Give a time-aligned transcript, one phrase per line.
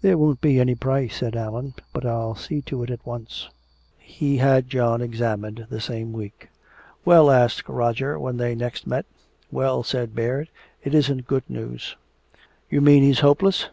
[0.00, 3.48] "There won't be any price," said Allan, "but I'll see to it at once."
[3.98, 6.50] He had John examined the same week.
[7.04, 9.06] "Well?" asked Roger when next they met.
[9.50, 10.50] "Well," said Baird,
[10.84, 11.96] "it isn't good news."
[12.70, 13.68] "You mean he's hopeless?"